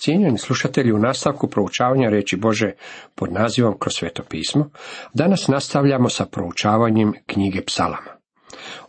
[0.00, 2.72] Cijenjeni slušatelji, u nastavku proučavanja reći Bože
[3.14, 4.70] pod nazivom kroz sveto pismo,
[5.14, 8.20] danas nastavljamo sa proučavanjem knjige psalama.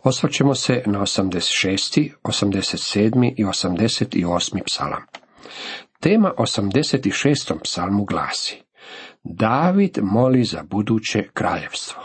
[0.02, 3.34] Osvrćemo se na 86., 87.
[3.36, 4.62] i 88.
[4.66, 5.02] psalam.
[6.00, 7.54] Tema 86.
[7.62, 8.62] psalmu glasi
[9.24, 12.02] David moli za buduće kraljevstvo.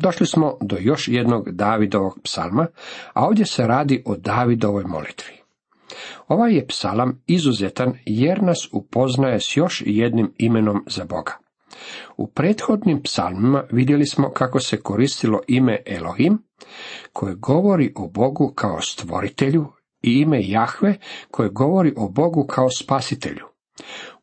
[0.00, 2.66] Došli smo do još jednog Davidovog psalma,
[3.12, 5.43] a ovdje se radi o Davidovoj molitvi.
[6.28, 11.38] Ovaj je psalam izuzetan jer nas upoznaje s još jednim imenom za Boga.
[12.16, 16.38] U prethodnim psalmima vidjeli smo kako se koristilo ime Elohim,
[17.12, 19.66] koje govori o Bogu kao stvoritelju,
[20.02, 20.98] i ime Jahve,
[21.30, 23.46] koje govori o Bogu kao spasitelju.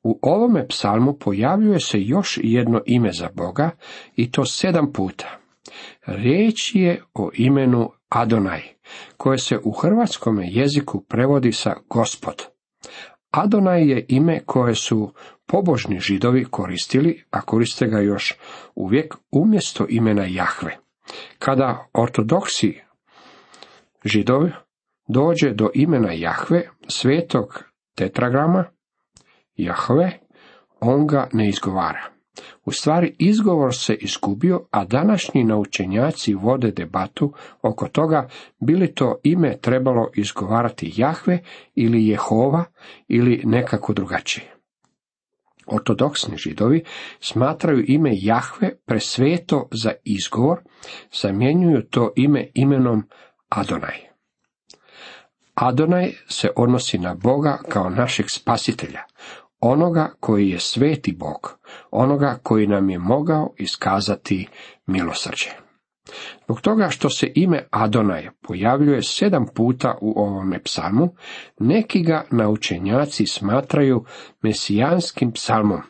[0.03, 3.69] U ovome psalmu pojavljuje se još jedno ime za Boga,
[4.15, 5.39] i to sedam puta.
[6.05, 8.61] Riječ je o imenu Adonaj,
[9.17, 12.45] koje se u hrvatskom jeziku prevodi sa gospod.
[13.31, 15.13] Adonaj je ime koje su
[15.47, 18.37] pobožni židovi koristili, a koriste ga još
[18.75, 20.77] uvijek umjesto imena Jahve.
[21.39, 22.81] Kada ortodoksi
[24.05, 24.51] židovi
[25.07, 27.63] dođe do imena Jahve, svetog
[27.95, 28.65] tetragrama,
[29.55, 30.19] Jahve,
[30.79, 32.10] on ga ne izgovara.
[32.65, 38.29] U stvari izgovor se izgubio, a današnji naučenjaci vode debatu oko toga
[38.59, 41.39] bili to ime trebalo izgovarati Jahve
[41.75, 42.63] ili Jehova
[43.07, 44.55] ili nekako drugačije.
[45.67, 46.83] Ortodoksni židovi
[47.19, 50.59] smatraju ime Jahve presveto za izgovor,
[51.21, 53.03] zamjenjuju to ime imenom
[53.49, 54.11] Adonaj.
[55.55, 58.99] Adonaj se odnosi na Boga kao našeg spasitelja,
[59.61, 61.59] onoga koji je sveti Bog,
[61.91, 64.47] onoga koji nam je mogao iskazati
[64.87, 65.49] milosrđe.
[66.43, 71.15] Zbog toga što se ime Adonaj pojavljuje sedam puta u ovome psalmu,
[71.59, 74.05] neki ga naučenjaci smatraju
[74.41, 75.81] mesijanskim psalmom.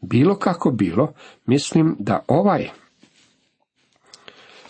[0.00, 1.12] Bilo kako bilo,
[1.46, 2.68] mislim da ovaj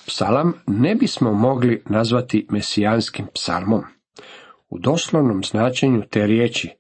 [0.06, 3.82] psalam ne bismo mogli nazvati mesijanskim psalmom
[4.72, 6.71] u doslovnom značenju te riječi,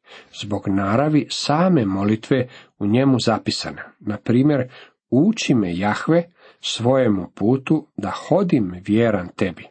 [0.40, 2.48] zbog naravi same molitve
[2.78, 3.82] u njemu zapisana.
[4.00, 4.68] Na primjer,
[5.10, 6.24] uči me Jahve
[6.60, 9.64] svojemu putu da hodim vjeran tebi.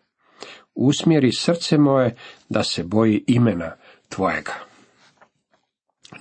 [0.76, 2.16] Usmjeri srce moje
[2.50, 3.72] da se boji imena
[4.10, 4.54] tvojega.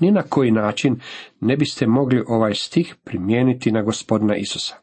[0.01, 1.01] Ni na koji način
[1.41, 4.75] ne biste mogli ovaj stih primijeniti na gospodina Isusa.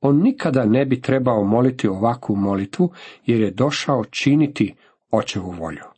[0.00, 2.92] On nikada ne bi trebao moliti ovakvu molitvu
[3.26, 4.74] jer je došao činiti
[5.10, 5.93] očevu volju.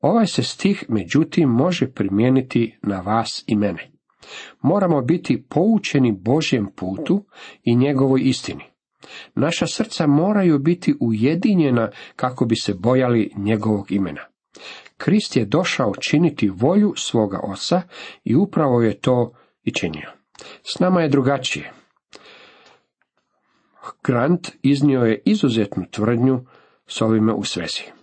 [0.00, 3.90] Ovaj se stih međutim može primijeniti na vas i mene.
[4.62, 7.24] Moramo biti poučeni Božjem putu
[7.62, 8.64] i njegovoj istini.
[9.34, 14.20] Naša srca moraju biti ujedinjena kako bi se bojali njegovog imena.
[14.96, 17.82] Krist je došao činiti volju svoga oca
[18.24, 19.32] i upravo je to
[19.62, 20.10] i činio.
[20.62, 21.72] S nama je drugačije.
[24.04, 26.44] Grant iznio je izuzetnu tvrdnju
[26.86, 27.99] s ovime u svezi.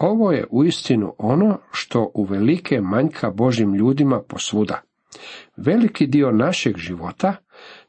[0.00, 4.80] Ovo je uistinu ono što uvelike manjka Božim ljudima posvuda.
[5.56, 7.36] Veliki dio našeg života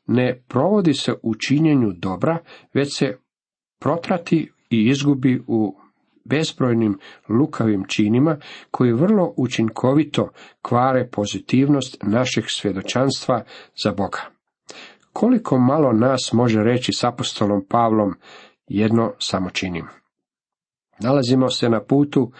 [0.07, 2.37] ne provodi se u činjenju dobra,
[2.73, 3.17] već se
[3.79, 5.75] protrati i izgubi u
[6.25, 6.99] bezbrojnim
[7.29, 8.37] lukavim činima
[8.71, 10.29] koji vrlo učinkovito
[10.61, 13.43] kvare pozitivnost našeg svjedočanstva
[13.83, 14.19] za Boga.
[15.13, 18.13] Koliko malo nas može reći s apostolom Pavlom
[18.67, 20.00] jedno samo činim.
[21.03, 22.31] Nalazimo se na putu,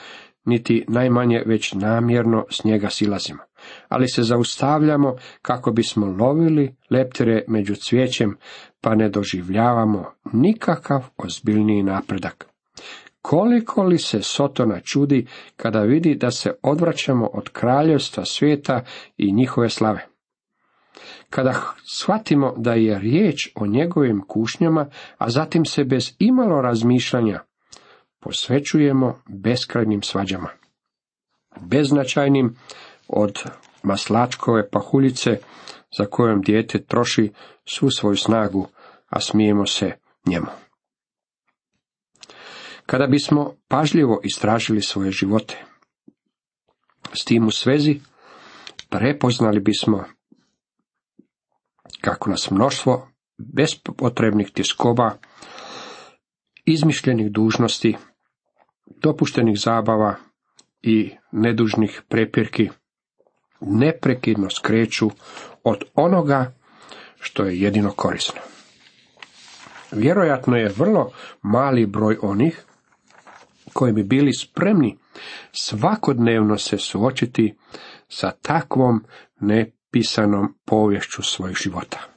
[0.46, 3.40] niti najmanje već namjerno s njega silazimo,
[3.90, 8.38] ali se zaustavljamo kako bismo lovili leptere među cvijećem,
[8.82, 12.48] pa ne doživljavamo nikakav ozbiljniji napredak.
[13.22, 18.84] Koliko li se Sotona čudi kada vidi da se odvraćamo od kraljevstva svijeta
[19.18, 20.08] i njihove slave?
[21.30, 27.40] Kada shvatimo da je riječ o njegovim kušnjama, a zatim se bez imalo razmišljanja
[28.22, 30.50] posvećujemo beskrajnim svađama.
[31.60, 32.56] Beznačajnim
[33.08, 33.44] od
[33.84, 35.40] maslačkove pahuljice
[35.98, 37.32] za kojom dijete troši
[37.66, 38.68] svu svoju snagu,
[39.10, 39.92] a smijemo se
[40.26, 40.48] njemu.
[42.86, 45.64] Kada bismo pažljivo istražili svoje živote,
[47.14, 48.00] s tim u svezi
[48.90, 50.06] prepoznali bismo
[52.02, 53.08] kako nas mnoštvo
[53.38, 55.12] bespotrebnih tiskoba,
[56.66, 57.98] izmišljenih dužnosti
[58.98, 60.16] dopuštenih zabava
[60.82, 62.70] i nedužnih prepirki
[63.62, 65.10] neprekidno skreću
[65.64, 66.54] od onoga
[67.20, 68.42] što je jedino korisno.
[69.92, 71.12] Vjerojatno je vrlo
[71.42, 72.66] mali broj onih
[73.74, 74.98] koji bi bili spremni
[75.52, 77.56] svakodnevno se suočiti
[78.08, 79.04] sa takvom
[79.40, 82.11] nepisanom povješću svojih života.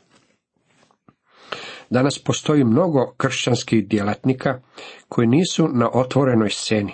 [1.91, 4.61] Danas postoji mnogo kršćanskih djelatnika
[5.09, 6.93] koji nisu na otvorenoj sceni,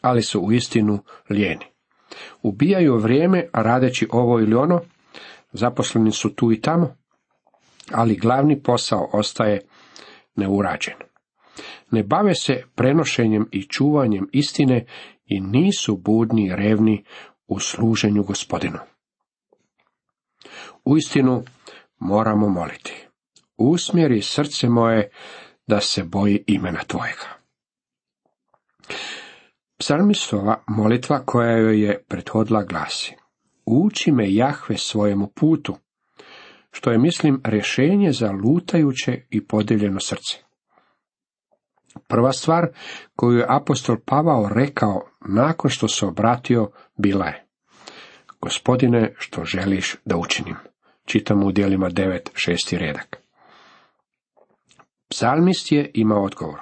[0.00, 0.98] ali su u istinu
[1.30, 1.64] lijeni.
[2.42, 4.80] Ubijaju vrijeme radeći ovo ili ono,
[5.52, 6.96] zaposleni su tu i tamo,
[7.92, 9.60] ali glavni posao ostaje
[10.36, 10.94] neurađen.
[11.90, 14.86] Ne bave se prenošenjem i čuvanjem istine
[15.26, 17.04] i nisu budni i revni
[17.46, 18.78] u služenju gospodinu.
[20.84, 21.42] Uistinu
[21.98, 23.06] moramo moliti.
[23.56, 25.10] Usmjeri srce moje
[25.66, 27.28] da se boji imena Tvojega.
[29.78, 33.14] Psalmistova molitva koja joj je prethodila glasi.
[33.66, 35.76] Uči me Jahve svojemu putu,
[36.70, 40.36] što je, mislim, rješenje za lutajuće i podijeljeno srce.
[42.08, 42.66] Prva stvar
[43.16, 47.44] koju je apostol Pavao rekao nakon što se obratio bila je
[48.40, 50.56] Gospodine, što želiš da učinim?
[51.04, 52.78] Čitamo u dijelima 9, 6.
[52.78, 53.23] redak.
[55.10, 56.60] Psalmist je imao odgovor.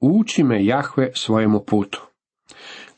[0.00, 2.08] Uči me Jahve svojemu putu.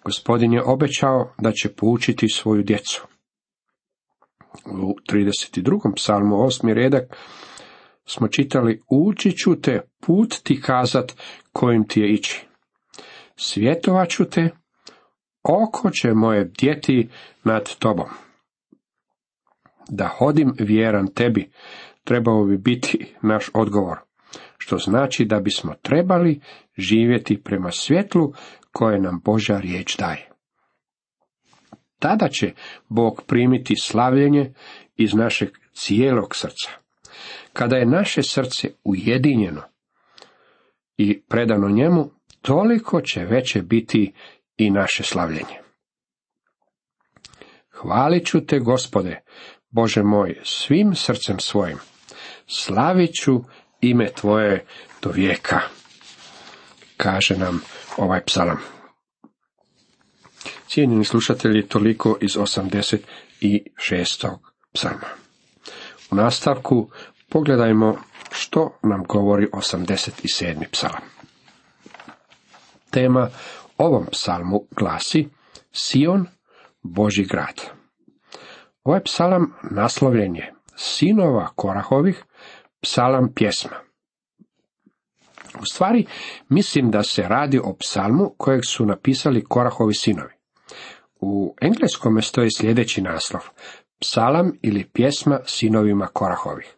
[0.04, 3.06] Gospodin je obećao da će poučiti svoju djecu.
[4.66, 5.94] U 32.
[5.96, 6.74] psalmu 8.
[6.74, 7.16] redak
[8.06, 11.12] smo čitali Uči ću te put ti kazat
[11.52, 12.46] kojim ti je ići.
[13.36, 14.50] Svjetovat ću te,
[15.42, 17.08] oko će moje djeti
[17.44, 18.08] nad tobom.
[19.88, 21.50] Da hodim vjeran tebi,
[22.04, 23.98] trebao bi biti naš odgovor,
[24.62, 26.40] što znači da bismo trebali
[26.78, 28.32] živjeti prema svjetlu
[28.72, 30.28] koje nam Božja riječ daje.
[31.98, 32.52] Tada će
[32.88, 34.52] Bog primiti slavljenje
[34.96, 36.70] iz našeg cijelog srca.
[37.52, 39.62] Kada je naše srce ujedinjeno
[40.96, 42.10] i predano njemu,
[42.42, 44.12] toliko će veće biti
[44.56, 45.60] i naše slavljenje.
[47.70, 49.20] Hvalit ću te, gospode,
[49.70, 51.78] Bože moj, svim srcem svojim.
[52.46, 53.40] Slavit ću
[53.80, 54.64] ime Tvoje
[55.02, 55.60] do vijeka,
[56.96, 57.62] kaže nam
[57.96, 58.58] ovaj psalam.
[60.68, 64.36] Cijenjeni slušatelji, toliko iz 86.
[64.72, 65.08] psalma.
[66.10, 66.90] U nastavku
[67.28, 67.98] pogledajmo
[68.32, 70.64] što nam govori 87.
[70.70, 71.02] psalam.
[72.90, 73.30] Tema
[73.78, 75.28] ovom psalmu glasi
[75.72, 76.26] Sion,
[76.82, 77.60] Boži grad.
[78.84, 82.24] Ovaj psalam naslovljen je Sinova Korahovih,
[82.80, 83.76] psalam pjesma.
[85.60, 86.06] U stvari,
[86.48, 90.32] mislim da se radi o psalmu kojeg su napisali Korahovi sinovi.
[91.20, 93.42] U engleskom stoji sljedeći naslov,
[94.00, 96.76] psalam ili pjesma sinovima Korahovih.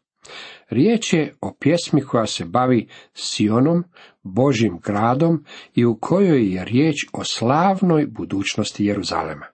[0.70, 3.84] Riječ je o pjesmi koja se bavi Sionom,
[4.22, 5.44] Božim gradom
[5.74, 9.46] i u kojoj je riječ o slavnoj budućnosti Jeruzalema.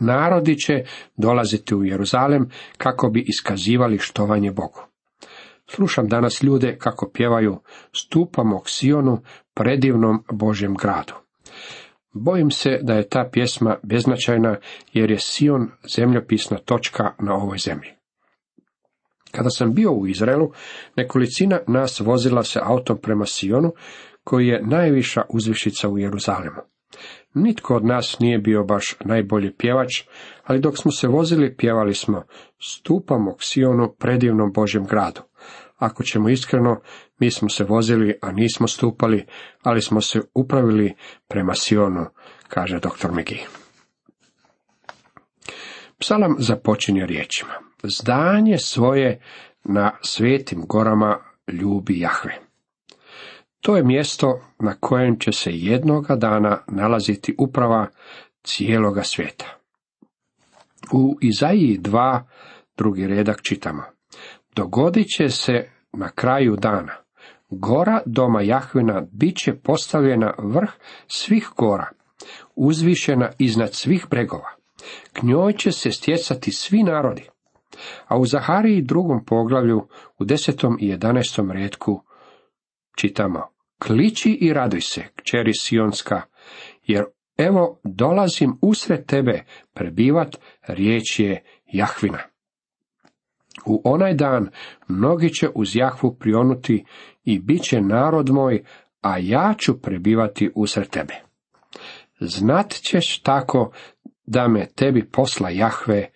[0.00, 0.84] Narodi će
[1.16, 4.80] dolaziti u Jeruzalem kako bi iskazivali štovanje Bogu.
[5.70, 7.58] Slušam danas ljude kako pjevaju
[7.92, 9.22] stupamo k Sionu,
[9.54, 11.14] predivnom Božjem gradu.
[12.12, 14.56] Bojim se da je ta pjesma beznačajna
[14.92, 17.90] jer je Sion zemljopisna točka na ovoj zemlji.
[19.30, 20.52] Kada sam bio u Izraelu,
[20.96, 23.72] nekolicina nas vozila se autom prema Sionu,
[24.24, 26.60] koji je najviša uzvišica u Jeruzalemu.
[27.38, 30.02] Nitko od nas nije bio baš najbolji pjevač,
[30.44, 32.22] ali dok smo se vozili, pjevali smo
[32.58, 35.20] Stupamo k Sionu, predivnom Božjem gradu.
[35.76, 36.80] Ako ćemo iskreno,
[37.18, 39.26] mi smo se vozili, a nismo stupali,
[39.62, 40.94] ali smo se upravili
[41.28, 42.06] prema Sionu,
[42.48, 43.12] kaže dr.
[43.12, 43.40] Megi.
[45.98, 47.52] Psalam započinje riječima.
[47.82, 49.20] Zdanje svoje
[49.64, 51.18] na svetim gorama
[51.48, 52.45] ljubi Jahve.
[53.60, 57.86] To je mjesto na kojem će se jednoga dana nalaziti uprava
[58.42, 59.56] cijeloga svijeta.
[60.92, 62.22] U Izaiji 2,
[62.76, 63.82] drugi redak čitamo.
[64.56, 66.92] Dogodit će se na kraju dana.
[67.50, 70.70] Gora doma Jahvina bit će postavljena vrh
[71.06, 71.88] svih gora,
[72.54, 74.50] uzvišena iznad svih bregova.
[75.12, 77.28] K njoj će se stjecati svi narodi.
[78.06, 82.02] A u Zahariji drugom poglavlju, u desetom i jedanestom redku,
[82.96, 86.22] čitamo Kliči i raduj se, kćeri Sionska,
[86.82, 87.04] jer
[87.36, 90.36] evo dolazim usred tebe prebivat,
[90.68, 92.18] riječ je Jahvina.
[93.66, 94.48] U onaj dan
[94.88, 96.84] mnogi će uz Jahvu prionuti
[97.24, 98.64] i bit će narod moj,
[99.00, 101.14] a ja ću prebivati usred tebe.
[102.20, 103.72] Znat ćeš tako
[104.26, 106.10] da me tebi posla Jahve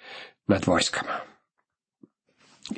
[0.46, 1.29] nad vojskama.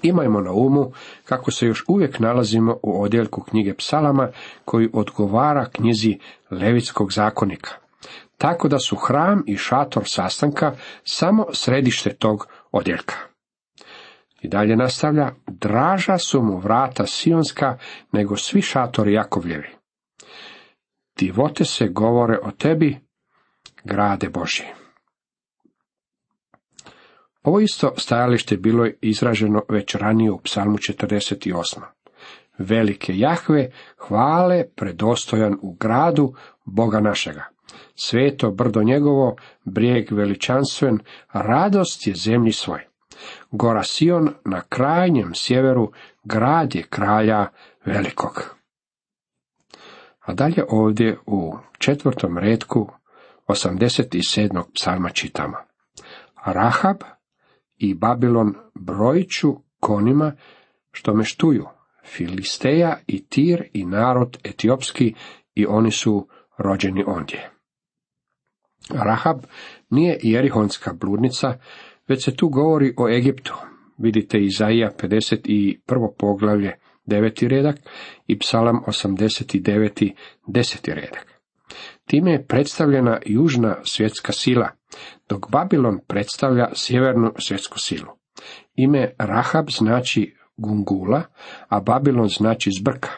[0.03, 0.93] Imajmo na umu
[1.25, 4.29] kako se još uvijek nalazimo u odjeljku knjige psalama
[4.65, 6.19] koji odgovara knjizi
[6.51, 7.83] Levitskog zakonika.
[8.43, 10.73] tako da su hram i šator sastanka
[11.05, 13.15] samo središte tog odjeljka.
[14.41, 17.79] I dalje nastavlja, draža su mu vrata sionska
[18.13, 19.69] nego svi šatori Jakovljevi.
[21.19, 22.99] Divote se govore o tebi,
[23.85, 24.82] grade Boži.
[27.43, 31.81] Ovo isto stajalište bilo je izraženo već ranije u psalmu 48.
[32.59, 36.35] Velike Jahve hvale predostojan u gradu
[36.65, 37.45] Boga našega.
[37.95, 40.99] Sveto brdo njegovo, brijeg veličanstven,
[41.33, 42.87] radost je zemlji svoj.
[43.51, 45.93] Gora Sion na krajnjem sjeveru,
[46.25, 47.47] grad je kralja
[47.85, 48.57] velikog.
[50.21, 52.91] A dalje ovdje u četvrtom redku
[53.49, 54.63] 87.
[54.75, 55.57] psalma čitamo.
[56.45, 56.97] Rahab
[57.83, 60.33] i Babilon brojiću konima
[60.93, 61.67] što me štuju,
[62.05, 65.15] Filisteja i Tir i narod etiopski
[65.55, 67.51] i oni su rođeni ondje.
[68.91, 69.39] Rahab
[69.91, 71.59] nije jerihonska bludnica,
[72.09, 73.55] već se tu govori o Egiptu.
[73.99, 76.09] Vidite Izaija 51.
[76.19, 76.73] poglavlje,
[77.07, 77.49] 9.
[77.49, 77.77] redak
[78.27, 80.13] i Psalam 89.
[80.47, 80.95] 10.
[80.95, 81.32] redak.
[82.13, 84.69] Time je predstavljena južna svjetska sila,
[85.29, 88.09] dok Babilon predstavlja sjevernu svjetsku silu.
[88.75, 91.23] Ime Rahab znači Gungula,
[91.69, 93.09] a Babilon znači zbrka.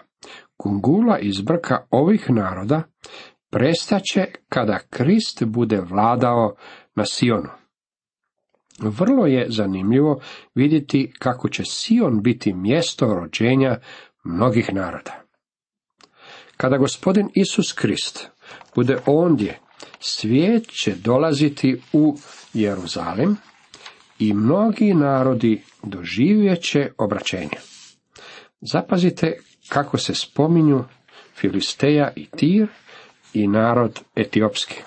[0.59, 2.83] Gungula i zbrka ovih naroda
[3.51, 6.55] prestaće kada Krist bude vladao
[6.95, 7.51] na Sionu.
[8.79, 10.21] Vrlo je zanimljivo
[10.55, 13.79] vidjeti kako će Sion biti mjesto rođenja
[14.25, 15.23] mnogih naroda.
[16.57, 18.34] Kada gospodin Isus Krist
[18.75, 19.59] bude ondje,
[20.01, 22.17] svijet će dolaziti u
[22.55, 23.37] Jeruzalem
[24.19, 27.59] i mnogi narodi doživjet će obraćenje.
[28.61, 29.39] Zapazite
[29.69, 30.85] kako se spominju
[31.37, 32.67] Filisteja i Tir
[33.35, 34.83] i narod etiopski.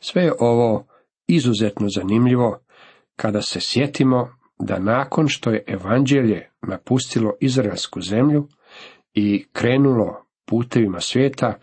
[0.00, 0.86] Sve je ovo
[1.26, 2.60] izuzetno zanimljivo
[3.16, 4.28] kada se sjetimo
[4.58, 8.48] da nakon što je evanđelje napustilo izraelsku zemlju
[9.14, 11.58] i krenulo putevima svijeta,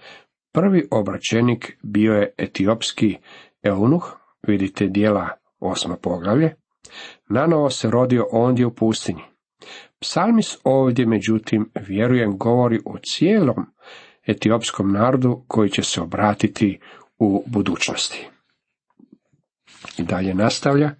[0.53, 3.17] prvi obraćenik bio je etiopski
[3.63, 6.55] eunuh, vidite dijela osma poglavlje,
[7.29, 9.21] nanovo se rodio ondje u pustinji.
[9.99, 13.65] Psalmis ovdje, međutim, vjerujem, govori o cijelom
[14.27, 16.79] etiopskom narodu koji će se obratiti
[17.19, 18.27] u budućnosti.
[19.97, 20.91] I dalje nastavlja,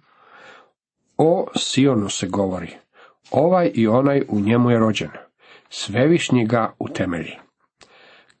[1.16, 2.70] o Sionu se govori,
[3.30, 5.10] ovaj i onaj u njemu je rođen,
[5.68, 7.45] svevišnji ga utemelji.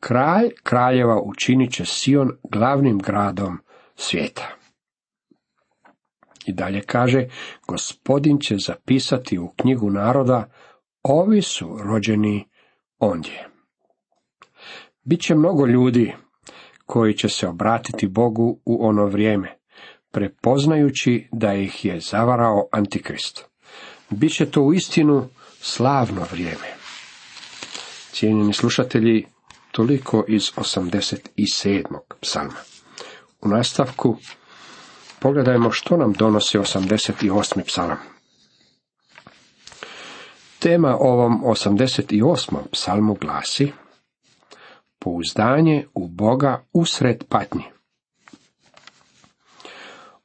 [0.00, 3.58] Kralj kraljeva učinit će Sion glavnim gradom
[3.94, 4.56] svijeta.
[6.46, 7.28] I dalje kaže,
[7.68, 10.50] gospodin će zapisati u knjigu naroda,
[11.02, 12.48] ovi su rođeni
[12.98, 13.48] ondje.
[15.04, 16.14] Biće mnogo ljudi
[16.86, 19.58] koji će se obratiti Bogu u ono vrijeme,
[20.10, 23.44] prepoznajući da ih je zavarao Antikrist.
[24.10, 25.28] Biće to u istinu
[25.60, 26.76] slavno vrijeme.
[28.12, 29.26] Cijenjeni slušatelji,
[29.76, 31.98] toliko iz 87.
[32.20, 32.60] psalma.
[33.40, 34.16] U nastavku
[35.20, 37.62] pogledajmo što nam donosi 88.
[37.66, 37.98] psalam.
[40.58, 42.56] Tema ovom 88.
[42.72, 43.72] psalmu glasi
[44.98, 47.64] Pouzdanje u Boga usred patnje.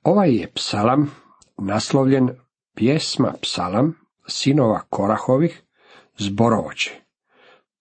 [0.03, 1.11] Ovaj je psalam
[1.57, 2.29] naslovljen
[2.75, 3.95] pjesma psalam
[4.27, 5.61] sinova Korahovih
[6.17, 7.01] zborovoći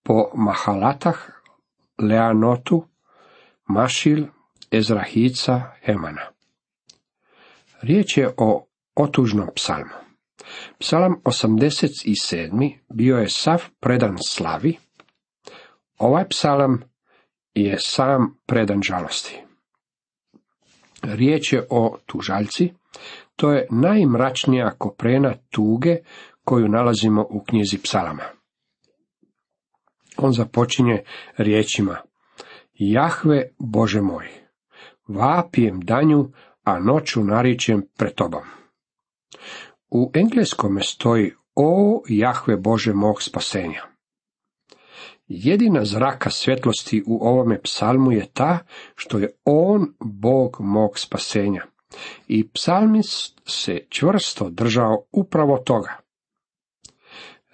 [0.02, 1.39] po Mahalatah,
[2.00, 2.84] Leanotu,
[3.68, 4.26] Mašil,
[4.70, 6.22] Ezrahica, Hemana.
[7.82, 10.00] Riječ je o otužnom psalmu.
[10.78, 12.78] Psalam 87.
[12.88, 14.76] bio je sav predan slavi.
[15.98, 16.82] Ovaj psalam
[17.54, 19.40] je sam predan žalosti.
[21.02, 22.72] Riječ je o tužaljci,
[23.36, 25.96] to je najmračnija koprena tuge
[26.44, 28.22] koju nalazimo u knjizi psalama.
[30.22, 31.02] On započinje
[31.36, 31.96] riječima
[32.74, 34.28] Jahve Bože moj,
[35.08, 36.28] vapijem danju,
[36.64, 38.42] a noću naričem pred tobom.
[39.90, 43.82] U engleskome stoji O Jahve Bože mog spasenja.
[45.28, 48.58] Jedina zraka svjetlosti u ovome psalmu je ta
[48.94, 51.64] što je On Bog mog spasenja.
[52.28, 55.96] I psalmist se čvrsto držao upravo toga.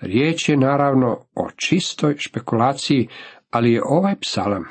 [0.00, 3.08] Riječ je naravno o čistoj špekulaciji,
[3.50, 4.64] ali je ovaj psalam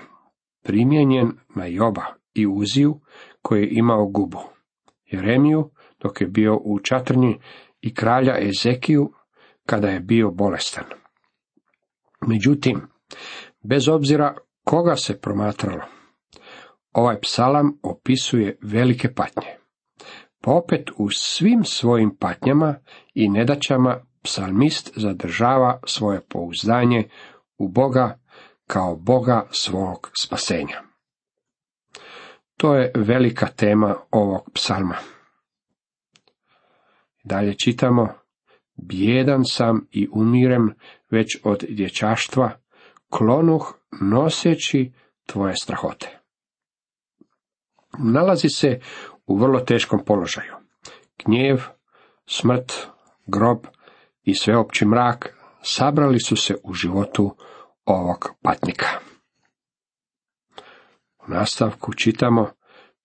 [0.63, 2.99] primijenjen na Joba i Uziju
[3.41, 4.39] koji je imao gubu,
[5.05, 7.39] Jeremiju dok je bio u čatrnji
[7.81, 9.11] i kralja Ezekiju
[9.65, 10.85] kada je bio bolestan.
[12.27, 12.81] Međutim,
[13.63, 15.81] bez obzira koga se promatralo,
[16.95, 19.47] Ovaj psalam opisuje velike patnje.
[20.41, 22.75] Pa opet u svim svojim patnjama
[23.13, 27.09] i nedaćama psalmist zadržava svoje pouzdanje
[27.57, 28.19] u Boga
[28.67, 30.81] kao Boga svog spasenja.
[32.57, 34.95] To je velika tema ovog psalma.
[37.23, 38.07] Dalje čitamo,
[38.75, 40.75] bjedan sam i umirem
[41.11, 42.51] već od dječaštva,
[43.09, 44.93] klonuh noseći
[45.25, 46.19] tvoje strahote.
[47.97, 48.79] Nalazi se
[49.25, 50.53] u vrlo teškom položaju.
[51.25, 51.61] Gnjev,
[52.25, 52.87] smrt,
[53.25, 53.65] grob
[54.25, 57.35] i sveopći mrak sabrali su se u životu
[57.85, 58.87] ovog patnika.
[61.27, 62.49] U nastavku čitamo,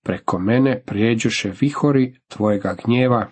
[0.02, 3.26] preko mene prijeđuše vihori tvojega gnjeva,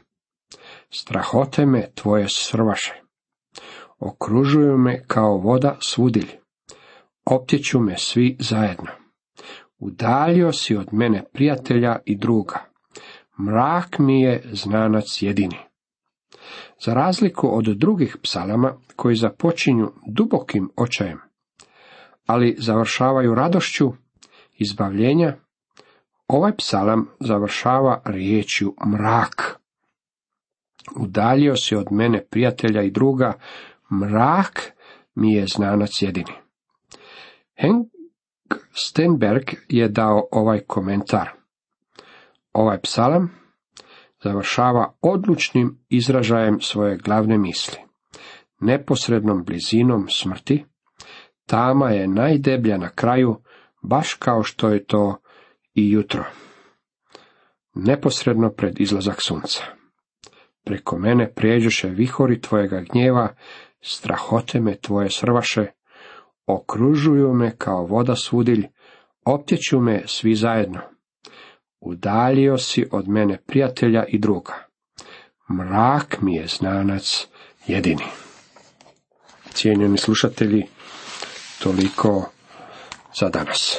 [0.91, 2.95] strahote me tvoje srvaše,
[3.99, 6.31] okružuju me kao voda svudilj,
[7.25, 8.91] optječu me svi zajedno.
[9.79, 12.65] Udaljio si od mene prijatelja i druga,
[13.41, 15.68] mrak mi je znanac jedini.
[16.85, 21.19] Za razliku od drugih psalama koji započinju dubokim očajem,
[22.27, 23.93] ali završavaju radošću
[24.59, 25.37] izbavljenja,
[26.29, 29.61] ovaj psalam završava riječju mrak.
[30.97, 33.33] Udaljio si od mene prijatelja i druga,
[33.93, 34.73] mrak
[35.15, 36.33] mi je znanac jedini.
[37.61, 37.89] Henk
[38.73, 41.31] Stenberg je dao ovaj komentar.
[42.53, 43.31] Ovaj psalam
[44.23, 47.79] završava odlučnim izražajem svoje glavne misli.
[48.61, 50.65] Neposrednom blizinom smrti,
[51.47, 53.37] tama je najdeblja na kraju,
[53.83, 55.17] baš kao što je to
[55.75, 56.25] i jutro.
[57.75, 59.63] Neposredno pred izlazak sunca.
[60.65, 63.35] Preko mene prijeđuše vihori tvojega gnjeva,
[63.81, 65.67] strahote me tvoje srvaše,
[66.47, 68.67] okružuju me kao voda svudilj,
[69.25, 70.81] optječu me svi zajedno.
[71.81, 74.55] Udaljio si od mene prijatelja i druga.
[75.51, 77.27] Mrak mi je znanac
[77.67, 78.05] jedini.
[79.53, 80.67] Cijenjeni slušatelji,
[81.63, 82.31] toliko
[83.21, 83.79] za danas.